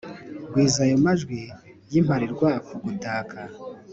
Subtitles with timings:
[0.51, 1.39] gwiza ayo majwi
[1.91, 3.39] y'imparirwakugutaka!